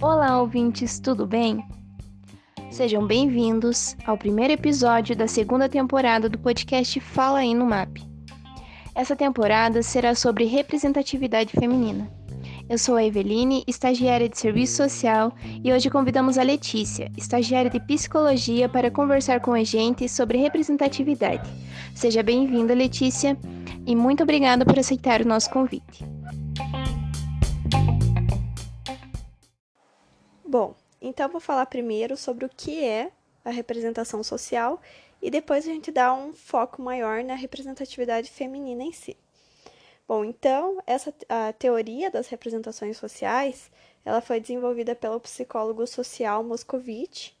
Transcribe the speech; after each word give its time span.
Olá, 0.00 0.40
ouvintes, 0.40 0.98
tudo 0.98 1.26
bem? 1.26 1.64
Sejam 2.70 3.06
bem-vindos 3.06 3.96
ao 4.06 4.16
primeiro 4.16 4.52
episódio 4.52 5.16
da 5.16 5.26
segunda 5.26 5.68
temporada 5.68 6.28
do 6.28 6.38
podcast 6.38 7.00
Fala 7.00 7.40
aí 7.40 7.54
no 7.54 7.66
MAP. 7.66 7.98
Essa 8.94 9.16
temporada 9.16 9.82
será 9.82 10.14
sobre 10.14 10.44
representatividade 10.44 11.52
feminina. 11.52 12.15
Eu 12.68 12.78
sou 12.78 12.96
a 12.96 13.04
Eveline, 13.04 13.62
estagiária 13.64 14.28
de 14.28 14.36
serviço 14.36 14.76
social, 14.76 15.32
e 15.62 15.72
hoje 15.72 15.88
convidamos 15.88 16.36
a 16.36 16.42
Letícia, 16.42 17.12
estagiária 17.16 17.70
de 17.70 17.78
psicologia, 17.78 18.68
para 18.68 18.90
conversar 18.90 19.40
com 19.40 19.52
a 19.52 19.62
gente 19.62 20.08
sobre 20.08 20.38
representatividade. 20.38 21.48
Seja 21.94 22.24
bem-vinda, 22.24 22.74
Letícia, 22.74 23.38
e 23.86 23.94
muito 23.94 24.24
obrigada 24.24 24.64
por 24.64 24.76
aceitar 24.76 25.20
o 25.20 25.28
nosso 25.28 25.48
convite. 25.50 26.04
Bom, 30.44 30.74
então 31.00 31.28
vou 31.28 31.40
falar 31.40 31.66
primeiro 31.66 32.16
sobre 32.16 32.44
o 32.46 32.48
que 32.48 32.82
é 32.82 33.12
a 33.44 33.50
representação 33.50 34.24
social 34.24 34.82
e 35.22 35.30
depois 35.30 35.68
a 35.68 35.70
gente 35.70 35.92
dá 35.92 36.12
um 36.12 36.32
foco 36.32 36.82
maior 36.82 37.22
na 37.22 37.36
representatividade 37.36 38.28
feminina 38.28 38.82
em 38.82 38.92
si. 38.92 39.16
Bom, 40.08 40.24
então, 40.24 40.80
essa 40.86 41.12
a 41.28 41.52
teoria 41.52 42.08
das 42.08 42.28
representações 42.28 42.96
sociais, 42.96 43.68
ela 44.04 44.20
foi 44.20 44.38
desenvolvida 44.38 44.94
pelo 44.94 45.18
psicólogo 45.18 45.84
social 45.84 46.44
Moscovitch, 46.44 47.32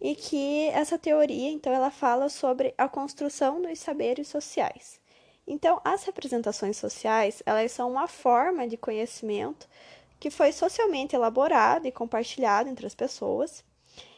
e 0.00 0.16
que 0.16 0.68
essa 0.70 0.98
teoria, 0.98 1.50
então, 1.50 1.72
ela 1.72 1.92
fala 1.92 2.28
sobre 2.28 2.74
a 2.76 2.88
construção 2.88 3.62
dos 3.62 3.78
saberes 3.78 4.26
sociais. 4.26 5.00
Então, 5.46 5.80
as 5.84 6.02
representações 6.02 6.76
sociais, 6.76 7.44
elas 7.46 7.70
são 7.70 7.88
uma 7.88 8.08
forma 8.08 8.66
de 8.66 8.76
conhecimento 8.76 9.68
que 10.18 10.30
foi 10.30 10.50
socialmente 10.50 11.14
elaborado 11.14 11.86
e 11.86 11.92
compartilhado 11.92 12.68
entre 12.68 12.86
as 12.86 12.94
pessoas 12.94 13.64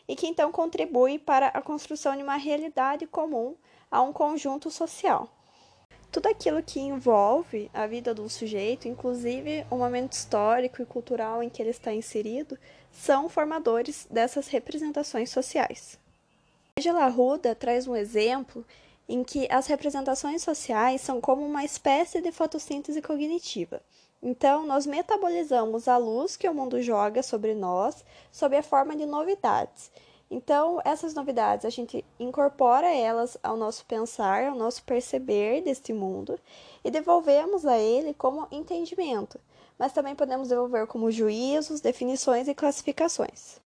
e 0.09 0.17
que 0.17 0.27
então 0.27 0.50
contribui 0.50 1.19
para 1.19 1.48
a 1.48 1.61
construção 1.61 2.17
de 2.17 2.22
uma 2.22 2.37
realidade 2.37 3.06
comum 3.06 3.55
a 3.91 4.00
um 4.00 4.12
conjunto 4.12 4.70
social 4.70 5.28
tudo 6.17 6.28
aquilo 6.28 6.62
que 6.62 6.81
envolve 6.81 7.70
a 7.75 7.86
vida 7.86 8.14
do 8.14 8.27
sujeito, 8.27 8.89
inclusive 8.89 9.67
o 9.70 9.77
momento 9.77 10.14
histórico 10.14 10.81
e 10.81 10.86
cultural 10.86 11.42
em 11.42 11.50
que 11.50 11.61
ele 11.61 11.69
está 11.69 11.92
inserido, 11.92 12.59
são 12.91 13.28
formadores 13.28 14.06
dessas 14.11 14.48
representações 14.48 15.28
sociais. 15.28 15.98
Angela 16.78 17.05
Arruda 17.05 17.55
traz 17.55 17.87
um 17.87 17.94
exemplo 17.94 18.64
em 19.06 19.22
que 19.22 19.47
as 19.50 19.67
representações 19.67 20.42
sociais 20.42 21.03
são 21.03 21.20
como 21.20 21.44
uma 21.44 21.67
espécie 21.67 22.22
de 22.22 22.33
fotossíntese 22.33 23.03
cognitiva. 23.03 23.83
Então, 24.22 24.64
nós 24.64 24.87
metabolizamos 24.87 25.87
a 25.87 25.98
luz 25.98 26.34
que 26.34 26.48
o 26.48 26.55
mundo 26.55 26.81
joga 26.81 27.22
sobre 27.22 27.55
nós 27.55 28.03
sob 28.33 28.56
a 28.56 28.62
forma 28.62 28.97
de 28.97 29.05
novidades 29.05 29.91
então, 30.30 30.80
essas 30.84 31.14
novidades 31.14 31.64
a 31.64 31.70
gente 31.70 32.05
incorpora 32.19 32.92
elas 32.92 33.38
ao 33.42 33.56
nosso 33.56 33.84
pensar, 33.86 34.44
ao 34.44 34.56
nosso 34.56 34.82
perceber 34.82 35.62
deste 35.62 35.92
mundo 35.92 36.38
e 36.84 36.91
devolvemos 36.91 37.64
a 37.64 37.78
ele 37.78 38.12
como 38.12 38.48
entendimento, 38.50 39.38
mas 39.78 39.92
também 39.92 40.16
podemos 40.16 40.48
devolver 40.48 40.86
como 40.88 41.12
juízos, 41.12 41.80
definições 41.80 42.48
e 42.48 42.54
classificações. 42.54 43.60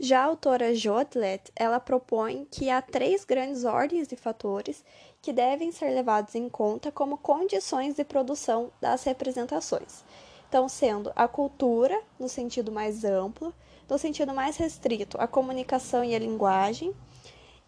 Já 0.00 0.20
a 0.20 0.26
autora 0.26 0.74
Jotlet, 0.74 1.52
ela 1.56 1.80
propõe 1.80 2.46
que 2.50 2.70
há 2.70 2.80
três 2.80 3.24
grandes 3.24 3.64
ordens 3.64 4.06
de 4.06 4.16
fatores 4.16 4.84
que 5.20 5.32
devem 5.32 5.72
ser 5.72 5.90
levados 5.90 6.36
em 6.36 6.48
conta 6.48 6.92
como 6.92 7.18
condições 7.18 7.96
de 7.96 8.04
produção 8.04 8.70
das 8.80 9.02
representações. 9.02 10.04
Então, 10.48 10.68
sendo 10.68 11.12
a 11.16 11.26
cultura, 11.26 12.00
no 12.18 12.28
sentido 12.28 12.70
mais 12.70 13.04
amplo, 13.04 13.52
no 13.88 13.98
sentido 13.98 14.34
mais 14.34 14.56
restrito, 14.56 15.16
a 15.20 15.26
comunicação 15.26 16.04
e 16.04 16.14
a 16.14 16.18
linguagem, 16.18 16.94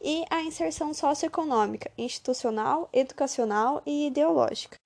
e 0.03 0.25
a 0.31 0.43
inserção 0.43 0.95
socioeconômica, 0.95 1.91
institucional, 1.97 2.89
educacional 2.93 3.83
e 3.85 4.07
ideológica. 4.07 4.79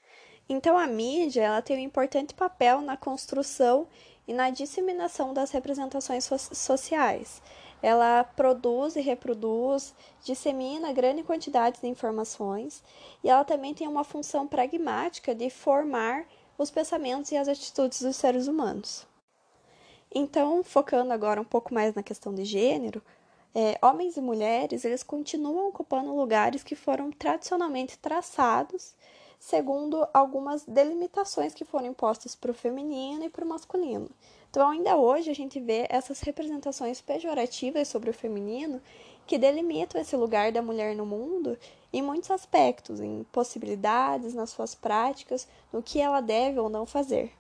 Então, 0.49 0.77
a 0.77 0.87
mídia 0.87 1.43
ela 1.43 1.63
tem 1.63 1.77
um 1.77 1.81
importante 1.81 2.35
papel 2.35 2.81
na 2.81 2.97
construção 2.97 3.87
e 4.27 4.35
na 4.35 4.51
disseminação 4.51 5.33
das 5.33 5.51
representações 5.51 6.25
so 6.25 6.37
sociais. 6.39 7.41
Ela 7.83 8.25
produz 8.25 8.97
e 8.97 9.01
reproduz, 9.01 9.95
dissemina 10.23 10.93
grande 10.93 11.23
quantidade 11.23 11.81
de 11.81 11.87
informações 11.87 12.83
e 13.23 13.29
ela 13.29 13.45
também 13.45 13.75
tem 13.75 13.87
uma 13.87 14.05
função 14.05 14.47
pragmática 14.47 15.35
de 15.35 15.51
formar 15.51 16.27
os 16.57 16.71
pensamentos 16.71 17.31
e 17.31 17.37
as 17.37 17.49
atitudes 17.49 18.01
dos 18.01 18.17
seres 18.17 18.49
humanos. 18.49 19.07
Então, 20.15 20.63
focando 20.63 21.13
agora 21.13 21.41
um 21.41 21.45
pouco 21.45 21.75
mais 21.75 21.95
na 21.95 22.03
questão 22.03 22.33
de 22.33 22.45
gênero, 22.45 23.03
é, 23.55 23.79
homens 23.83 24.17
e 24.17 24.21
mulheres 24.21 24.85
eles 24.85 25.03
continuam 25.03 25.69
ocupando 25.69 26.15
lugares 26.15 26.63
que 26.63 26.77
foram 26.77 27.11
tradicionalmente 27.11 27.99
traçados 27.99 28.95
segundo 29.45 30.09
algumas 30.15 30.65
delimitações 30.65 31.53
que 31.53 31.67
foram 31.67 31.89
impostas 31.89 32.35
para 32.35 32.51
o 32.51 32.55
feminino 32.55 33.25
e 33.25 33.29
para 33.29 33.45
o 33.45 33.49
masculino. 33.49 34.09
Então, 34.49 34.71
ainda 34.71 34.97
hoje, 34.97 35.31
a 35.31 35.35
gente 35.35 35.61
vê 35.61 35.87
essas 35.91 36.21
representações 36.21 37.01
pejorativas 37.03 37.89
sobre 37.89 38.09
o 38.09 38.15
feminino 38.15 38.81
que 39.27 39.37
delimitam 39.37 40.01
esse 40.01 40.17
lugar 40.17 40.51
da 40.51 40.63
mulher 40.63 40.97
no 40.97 41.05
mundo 41.05 41.59
em 41.93 42.01
muitos 42.01 42.31
aspectos, 42.31 43.01
em 43.01 43.25
possibilidades, 43.33 44.33
nas 44.33 44.51
suas 44.51 44.75
práticas, 44.75 45.47
no 45.73 45.83
que 45.83 46.01
ela 46.01 46.21
deve 46.21 46.59
ou 46.59 46.71
não 46.71 46.87
fazer. 46.87 47.31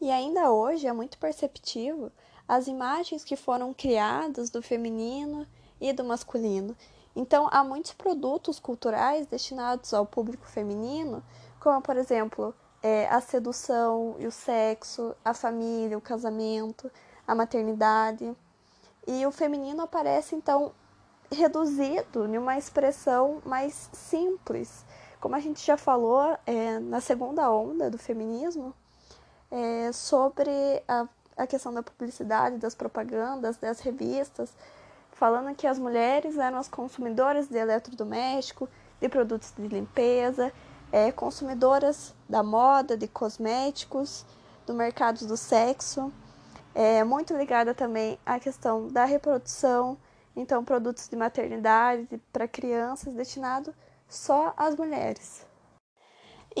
E 0.00 0.12
ainda 0.12 0.52
hoje 0.52 0.86
é 0.86 0.92
muito 0.92 1.18
perceptível 1.18 2.12
as 2.46 2.68
imagens 2.68 3.24
que 3.24 3.34
foram 3.34 3.74
criadas 3.74 4.48
do 4.48 4.62
feminino 4.62 5.44
e 5.80 5.92
do 5.92 6.04
masculino. 6.04 6.76
Então, 7.16 7.48
há 7.50 7.64
muitos 7.64 7.92
produtos 7.94 8.60
culturais 8.60 9.26
destinados 9.26 9.92
ao 9.92 10.06
público 10.06 10.46
feminino, 10.46 11.20
como, 11.58 11.82
por 11.82 11.96
exemplo, 11.96 12.54
é, 12.80 13.08
a 13.08 13.20
sedução 13.20 14.14
e 14.20 14.26
o 14.28 14.30
sexo, 14.30 15.16
a 15.24 15.34
família, 15.34 15.98
o 15.98 16.00
casamento, 16.00 16.88
a 17.26 17.34
maternidade. 17.34 18.36
E 19.04 19.26
o 19.26 19.32
feminino 19.32 19.82
aparece, 19.82 20.36
então, 20.36 20.72
reduzido 21.28 22.24
em 22.24 22.38
uma 22.38 22.56
expressão 22.56 23.42
mais 23.44 23.90
simples. 23.92 24.84
Como 25.20 25.34
a 25.34 25.40
gente 25.40 25.66
já 25.66 25.76
falou 25.76 26.38
é, 26.46 26.78
na 26.78 27.00
segunda 27.00 27.50
onda 27.50 27.90
do 27.90 27.98
feminismo, 27.98 28.72
é, 29.50 29.90
sobre 29.92 30.50
a, 30.86 31.06
a 31.36 31.46
questão 31.46 31.72
da 31.72 31.82
publicidade, 31.82 32.58
das 32.58 32.74
propagandas, 32.74 33.56
das 33.56 33.80
revistas, 33.80 34.52
falando 35.12 35.54
que 35.54 35.66
as 35.66 35.78
mulheres 35.78 36.36
eram 36.36 36.58
as 36.58 36.68
consumidoras 36.68 37.48
de 37.48 37.58
eletrodoméstico, 37.58 38.68
de 39.00 39.08
produtos 39.08 39.52
de 39.56 39.68
limpeza, 39.68 40.52
é, 40.92 41.12
consumidoras 41.12 42.14
da 42.28 42.42
moda, 42.42 42.96
de 42.96 43.08
cosméticos, 43.08 44.24
do 44.66 44.74
mercado 44.74 45.26
do 45.26 45.36
sexo, 45.36 46.12
é, 46.74 47.02
muito 47.02 47.34
ligada 47.36 47.74
também 47.74 48.18
à 48.24 48.38
questão 48.38 48.86
da 48.88 49.04
reprodução, 49.04 49.96
então 50.36 50.64
produtos 50.64 51.08
de 51.08 51.16
maternidade 51.16 52.20
para 52.32 52.46
crianças 52.46 53.12
destinados 53.14 53.74
só 54.08 54.54
às 54.56 54.76
mulheres. 54.76 55.47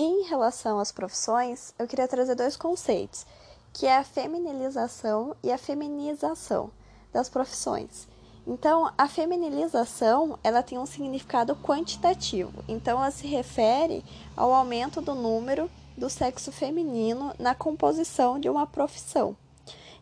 Em 0.00 0.22
relação 0.28 0.78
às 0.78 0.92
profissões, 0.92 1.74
eu 1.76 1.84
queria 1.84 2.06
trazer 2.06 2.36
dois 2.36 2.56
conceitos, 2.56 3.26
que 3.72 3.84
é 3.84 3.96
a 3.96 4.04
feminilização 4.04 5.34
e 5.42 5.50
a 5.50 5.58
feminização 5.58 6.70
das 7.12 7.28
profissões. 7.28 8.06
Então, 8.46 8.92
a 8.96 9.08
feminilização, 9.08 10.38
ela 10.44 10.62
tem 10.62 10.78
um 10.78 10.86
significado 10.86 11.56
quantitativo. 11.56 12.62
Então, 12.68 13.00
ela 13.00 13.10
se 13.10 13.26
refere 13.26 14.04
ao 14.36 14.54
aumento 14.54 15.00
do 15.00 15.16
número 15.16 15.68
do 15.96 16.08
sexo 16.08 16.52
feminino 16.52 17.34
na 17.36 17.52
composição 17.52 18.38
de 18.38 18.48
uma 18.48 18.68
profissão. 18.68 19.36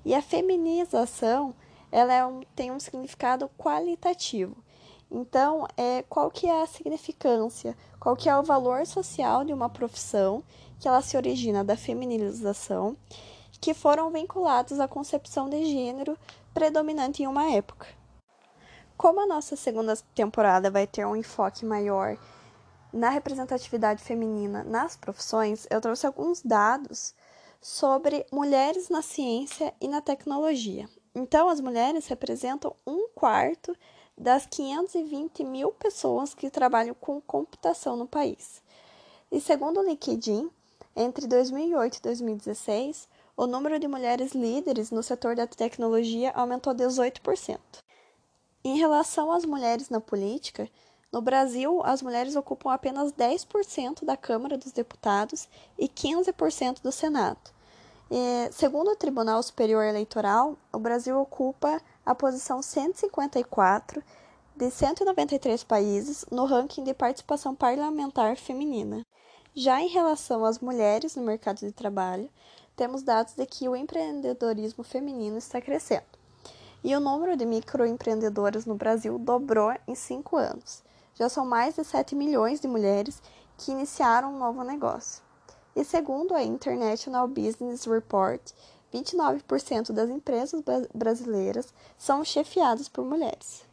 E 0.04 0.14
a 0.14 0.20
feminização, 0.20 1.54
ela 1.90 2.12
é 2.12 2.26
um, 2.26 2.42
tem 2.54 2.70
um 2.70 2.78
significado 2.78 3.50
qualitativo. 3.56 4.54
Então, 5.10 5.66
é, 5.76 6.02
qual 6.08 6.30
que 6.30 6.46
é 6.46 6.62
a 6.62 6.66
significância, 6.66 7.76
qual 8.00 8.16
que 8.16 8.28
é 8.28 8.36
o 8.36 8.42
valor 8.42 8.86
social 8.86 9.44
de 9.44 9.52
uma 9.52 9.68
profissão 9.68 10.42
que 10.78 10.88
ela 10.88 11.00
se 11.00 11.16
origina 11.16 11.64
da 11.64 11.76
feminilização, 11.76 12.96
que 13.60 13.72
foram 13.72 14.10
vinculados 14.10 14.80
à 14.80 14.88
concepção 14.88 15.48
de 15.48 15.64
gênero 15.64 16.18
predominante 16.52 17.22
em 17.22 17.26
uma 17.26 17.50
época. 17.52 17.86
Como 18.96 19.20
a 19.20 19.26
nossa 19.26 19.56
segunda 19.56 19.96
temporada 20.14 20.70
vai 20.70 20.86
ter 20.86 21.06
um 21.06 21.16
enfoque 21.16 21.64
maior 21.64 22.18
na 22.92 23.10
representatividade 23.10 24.02
feminina 24.02 24.64
nas 24.64 24.96
profissões, 24.96 25.66
eu 25.70 25.80
trouxe 25.80 26.06
alguns 26.06 26.42
dados 26.42 27.14
sobre 27.60 28.26
mulheres 28.32 28.88
na 28.88 29.02
ciência 29.02 29.74
e 29.80 29.88
na 29.88 30.00
tecnologia. 30.00 30.88
Então, 31.14 31.48
as 31.48 31.60
mulheres 31.60 32.06
representam 32.06 32.74
um 32.86 33.08
quarto 33.14 33.76
das 34.16 34.46
520 34.46 35.44
mil 35.44 35.72
pessoas 35.72 36.34
que 36.34 36.50
trabalham 36.50 36.94
com 36.94 37.20
computação 37.20 37.96
no 37.96 38.06
país. 38.06 38.62
E 39.30 39.40
segundo 39.40 39.80
o 39.80 39.82
LinkedIn, 39.82 40.50
Entre 40.98 41.26
2008 41.26 41.98
e 41.98 42.00
2016, 42.00 43.06
o 43.36 43.46
número 43.46 43.78
de 43.78 43.86
mulheres 43.86 44.32
líderes 44.32 44.90
no 44.90 45.02
setor 45.02 45.36
da 45.36 45.46
tecnologia 45.46 46.32
aumentou 46.34 46.74
18%. 46.74 47.58
Em 48.64 48.78
relação 48.78 49.30
às 49.30 49.44
mulheres 49.44 49.90
na 49.90 50.00
política, 50.00 50.66
no 51.12 51.20
Brasil, 51.20 51.82
as 51.84 52.00
mulheres 52.00 52.34
ocupam 52.34 52.72
apenas 52.72 53.12
10% 53.12 54.06
da 54.06 54.16
Câmara 54.16 54.56
dos 54.56 54.72
Deputados 54.72 55.50
e 55.78 55.86
15% 55.86 56.80
do 56.80 56.90
Senado. 56.90 57.50
E, 58.10 58.50
segundo 58.52 58.92
o 58.92 58.96
Tribunal 58.96 59.42
Superior 59.42 59.84
Eleitoral, 59.84 60.56
o 60.72 60.78
Brasil 60.78 61.20
ocupa 61.20 61.78
a 62.06 62.14
posição 62.14 62.62
154 62.62 64.00
de 64.54 64.70
193 64.70 65.64
países 65.64 66.24
no 66.30 66.44
ranking 66.44 66.84
de 66.84 66.94
participação 66.94 67.52
parlamentar 67.52 68.36
feminina. 68.36 69.04
Já 69.52 69.80
em 69.80 69.88
relação 69.88 70.44
às 70.44 70.60
mulheres 70.60 71.16
no 71.16 71.22
mercado 71.22 71.58
de 71.58 71.72
trabalho, 71.72 72.30
temos 72.76 73.02
dados 73.02 73.34
de 73.34 73.44
que 73.44 73.68
o 73.68 73.74
empreendedorismo 73.74 74.84
feminino 74.84 75.36
está 75.36 75.60
crescendo. 75.60 76.06
E 76.84 76.94
o 76.94 77.00
número 77.00 77.36
de 77.36 77.44
microempreendedoras 77.44 78.64
no 78.64 78.76
Brasil 78.76 79.18
dobrou 79.18 79.74
em 79.88 79.94
cinco 79.96 80.36
anos. 80.36 80.84
Já 81.14 81.28
são 81.28 81.44
mais 81.44 81.74
de 81.74 81.82
7 81.82 82.14
milhões 82.14 82.60
de 82.60 82.68
mulheres 82.68 83.20
que 83.58 83.72
iniciaram 83.72 84.32
um 84.32 84.38
novo 84.38 84.62
negócio. 84.62 85.22
E 85.74 85.84
segundo 85.84 86.34
a 86.34 86.42
International 86.42 87.26
Business 87.26 87.84
Report, 87.84 88.40
29% 89.00 89.92
das 89.92 90.10
empresas 90.10 90.62
brasileiras 90.94 91.72
são 91.98 92.24
chefiadas 92.24 92.88
por 92.88 93.04
mulheres. 93.04 93.64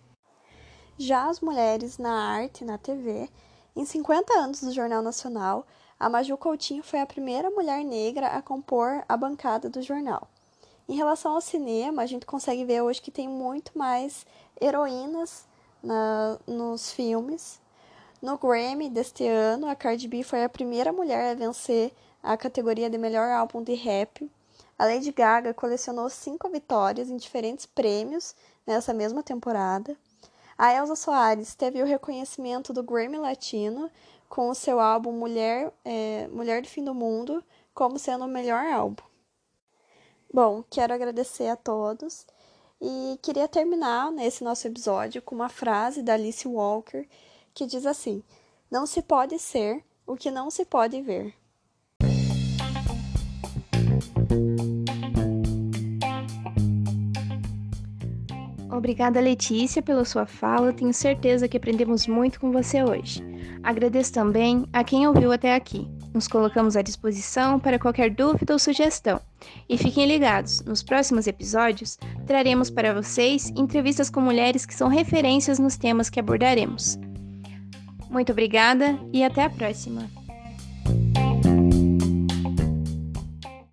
Já 0.98 1.30
as 1.30 1.40
mulheres 1.40 1.98
na 1.98 2.14
arte 2.14 2.64
e 2.64 2.68
na 2.68 2.78
TV, 2.78 3.30
em 3.76 3.86
50 3.86 4.34
anos 4.34 4.62
do 4.62 4.72
Jornal 4.72 5.02
Nacional, 5.02 5.66
a 6.00 6.10
Maju 6.10 6.38
Coutinho 6.38 6.84
foi 6.84 7.00
a 7.00 7.06
primeira 7.06 7.50
mulher 7.50 7.84
negra 7.84 8.28
a 8.28 8.42
compor 8.42 9.04
a 9.08 9.18
bancada 9.18 9.70
do 9.70 9.82
jornal. 9.82 10.28
Em 10.88 10.96
relação 10.96 11.34
ao 11.34 11.42
cinema, 11.42 12.02
a 12.02 12.06
gente 12.06 12.26
consegue 12.26 12.66
ver 12.66 12.82
hoje 12.82 13.02
que 13.02 13.10
tem 13.10 13.28
muito 13.28 13.78
mais 13.78 14.26
heroínas 14.62 15.46
na, 15.82 16.38
nos 16.46 16.92
filmes. 16.92 17.60
No 18.22 18.38
Grammy 18.38 18.90
deste 18.90 19.26
ano, 19.26 19.68
a 19.68 19.76
Cardi 19.76 20.08
B 20.08 20.24
foi 20.24 20.44
a 20.44 20.50
primeira 20.50 20.92
mulher 20.92 21.32
a 21.32 21.36
vencer 21.36 21.92
a 22.22 22.38
categoria 22.38 22.90
de 22.90 22.98
melhor 22.98 23.30
álbum 23.32 23.64
de 23.64 23.74
rap. 23.74 24.30
A 24.84 24.86
Lady 24.86 25.14
Gaga 25.14 25.54
colecionou 25.54 26.10
cinco 26.10 26.50
vitórias 26.50 27.10
em 27.10 27.16
diferentes 27.16 27.66
prêmios 27.66 28.36
nessa 28.68 28.94
mesma 28.94 29.24
temporada. 29.24 29.96
A 30.58 30.74
Elsa 30.74 30.98
Soares 30.98 31.56
teve 31.56 31.82
o 31.82 31.86
reconhecimento 31.86 32.74
do 32.74 32.84
Grammy 32.84 33.18
Latino 33.18 33.90
com 34.28 34.50
o 34.50 34.54
seu 34.54 34.82
álbum 34.82 35.14
Mulher, 35.14 35.72
é, 35.86 36.28
Mulher 36.34 36.62
do 36.62 36.68
Fim 36.68 36.84
do 36.84 36.94
Mundo 36.94 37.42
como 37.74 37.98
sendo 37.98 38.26
o 38.26 38.28
melhor 38.28 38.66
álbum. 38.74 39.02
Bom, 40.34 40.62
quero 40.70 40.94
agradecer 40.94 41.48
a 41.48 41.56
todos 41.56 42.28
e 42.82 43.18
queria 43.22 43.48
terminar 43.48 44.12
nesse 44.12 44.44
nosso 44.44 44.68
episódio 44.68 45.22
com 45.22 45.34
uma 45.34 45.48
frase 45.48 46.02
da 46.02 46.16
Alice 46.16 46.46
Walker 46.46 47.08
que 47.54 47.66
diz 47.66 47.86
assim: 47.86 48.22
Não 48.70 48.86
se 48.86 49.02
pode 49.02 49.40
ser 49.40 49.82
o 50.06 50.18
que 50.18 50.30
não 50.30 50.52
se 50.52 50.66
pode 50.66 51.02
ver. 51.02 51.34
Obrigada, 58.76 59.20
Letícia, 59.20 59.84
pela 59.84 60.04
sua 60.04 60.26
fala. 60.26 60.74
Tenho 60.74 60.92
certeza 60.92 61.48
que 61.48 61.56
aprendemos 61.56 62.08
muito 62.08 62.40
com 62.40 62.52
você 62.52 62.84
hoje. 62.84 63.24
Agradeço 63.62 64.12
também 64.12 64.66
a 64.74 64.84
quem 64.84 65.08
ouviu 65.08 65.32
até 65.32 65.54
aqui. 65.54 65.88
Nos 66.12 66.28
colocamos 66.28 66.76
à 66.76 66.82
disposição 66.82 67.60
para 67.60 67.78
qualquer 67.78 68.10
dúvida 68.10 68.52
ou 68.52 68.58
sugestão. 68.58 69.22
E 69.70 69.78
fiquem 69.78 70.08
ligados, 70.08 70.62
nos 70.62 70.82
próximos 70.82 71.28
episódios 71.28 72.00
traremos 72.26 72.72
para 72.72 72.94
vocês 72.94 73.52
entrevistas 73.56 74.10
com 74.10 74.20
mulheres 74.20 74.66
que 74.66 74.74
são 74.74 74.88
referências 74.88 75.60
nos 75.60 75.78
temas 75.78 76.10
que 76.10 76.20
abordaremos. 76.20 76.98
Muito 78.10 78.32
obrigada 78.32 78.98
e 79.12 79.24
até 79.24 79.44
a 79.44 79.50
próxima! 79.50 80.23